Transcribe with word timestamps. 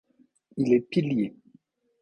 Il 0.57 0.73
est 0.73 0.79
pilier. 0.81 1.35